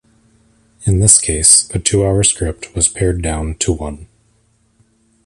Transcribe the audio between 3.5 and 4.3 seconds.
to one.